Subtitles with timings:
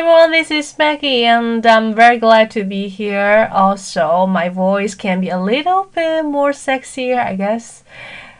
[0.00, 3.50] everyone, this is Maggie, and I'm very glad to be here.
[3.52, 7.82] Also, my voice can be a little bit more sexier, I guess,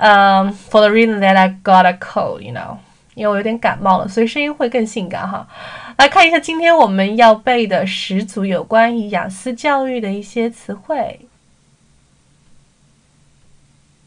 [0.00, 2.78] um, for the reason that I got a cold, you know.
[3.14, 5.48] 因为我有点感冒了，所以声音会更性感哈。
[5.96, 11.20] 来看一下今天我们要背的十组有关于雅思教育的一些词汇。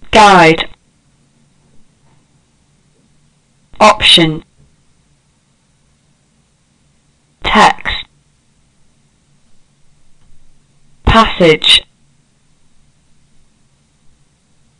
[0.10, 0.68] Guide
[3.80, 4.44] Option
[11.17, 11.83] Passage.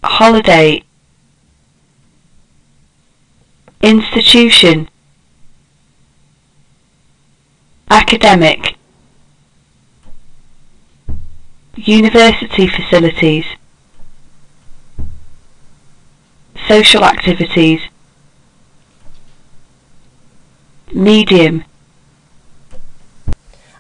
[0.05, 0.83] Holiday.
[3.81, 4.91] Institution.
[7.89, 8.77] Academic.
[11.75, 13.47] University facilities.
[16.69, 17.81] Social activities.
[20.93, 21.65] Medium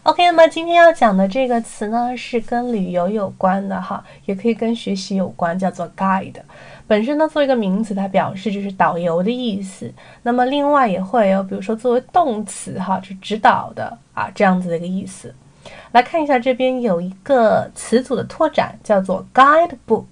[0.06, 6.37] OK，那么今天要讲的这个词呢，是跟旅游有关的哈，也可以跟学习有关，叫做 guide。
[6.87, 9.93] 本身呢，作为一个名词，它表示就是导游的意思。
[10.23, 15.35] 那么另外也会有，比如说作为动词哈，就指导的啊这样子的一个意思。
[15.90, 20.04] 来看一下这边有一个词组的拓展，叫做 guidebook。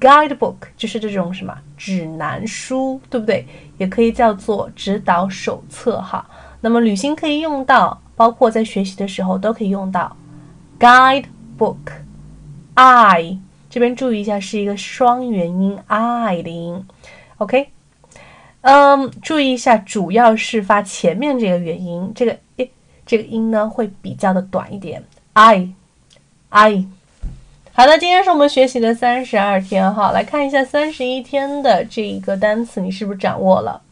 [0.00, 3.46] guidebook 就是这种什么指南书，对不对？
[3.78, 6.26] 也可以叫做指导手册哈。
[6.60, 8.00] 那么旅行可以用到。
[8.16, 10.16] 包括在学习的时候都可以用到
[10.78, 11.24] guide
[11.58, 11.76] book。
[12.74, 13.38] I
[13.70, 16.86] 这边注意一下，是一个双元音 I 的音。
[17.38, 17.68] OK，
[18.62, 22.70] 嗯，注意一下，主要是发前面这个元音，这个诶，
[23.04, 25.02] 这个音呢会比较的短一点。
[25.34, 26.86] I，I。
[27.72, 33.82] 好的，今天是我们学习的三十二天哈，来看一下三十一天的这一个单词，你是不是掌握了？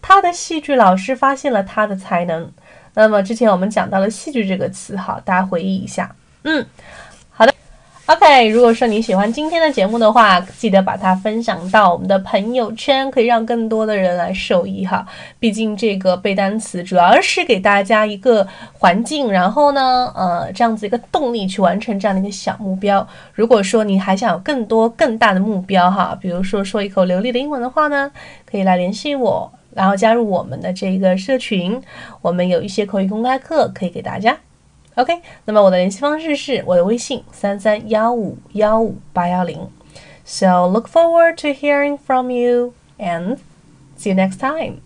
[0.00, 2.50] 他的戏剧老师发现了他的才能。
[2.94, 6.14] 那么之前我们讲到了戏剧这个词，哈，大家回忆一下。
[6.44, 6.64] 嗯，
[7.30, 7.52] 好的。
[8.06, 15.06] OK，如果说你喜欢今天的节目的话，记得把它分享到我们的朋友圈，可以让更多的人来受益哈。
[15.38, 23.06] 毕竟这个背单词主要是给大家一个环境，然后呢，呃，这样子一个动力去完成这样的一个小目标。
[23.32, 28.10] 如果说你还想有更多更大的目标哈，比如说说一口流利的英文的话呢，
[28.44, 29.52] 可以来联系我。
[29.74, 31.80] 然后加入我们的这个社群，
[32.22, 34.38] 我们有一些口语公开课可以给大家。
[34.96, 39.68] OK，那么我的联系方式是我的微信三三幺五幺五八幺零。
[40.24, 43.38] So look forward to hearing from you and
[43.96, 44.80] see you next time.